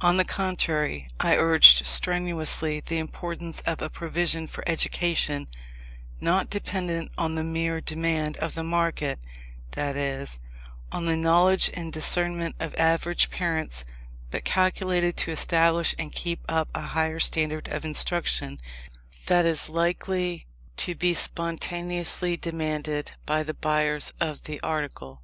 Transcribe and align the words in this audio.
On 0.00 0.16
the 0.16 0.24
contrary, 0.24 1.08
I 1.18 1.34
urged 1.36 1.88
strenuously 1.88 2.78
the 2.78 2.98
importance 2.98 3.62
of 3.62 3.82
a 3.82 3.90
provision 3.90 4.46
for 4.46 4.62
education, 4.64 5.48
not 6.20 6.48
dependent 6.48 7.10
on 7.18 7.34
the 7.34 7.42
mere 7.42 7.80
demand 7.80 8.36
of 8.36 8.54
the 8.54 8.62
market, 8.62 9.18
that 9.72 9.96
is, 9.96 10.38
on 10.92 11.06
the 11.06 11.16
knowledge 11.16 11.68
and 11.74 11.92
discernment 11.92 12.54
of 12.60 12.76
average 12.76 13.28
parents, 13.28 13.84
but 14.30 14.44
calculated 14.44 15.16
to 15.16 15.32
establish 15.32 15.96
and 15.98 16.12
keep 16.12 16.44
up 16.48 16.68
a 16.76 16.82
higher 16.82 17.18
standard 17.18 17.66
of 17.66 17.84
instruction 17.84 18.60
than 19.26 19.44
is 19.46 19.68
likely 19.68 20.46
to 20.76 20.94
be 20.94 21.12
spontaneously 21.12 22.36
demanded 22.36 23.10
by 23.26 23.42
the 23.42 23.52
buyers 23.54 24.12
of 24.20 24.44
the 24.44 24.60
article. 24.60 25.22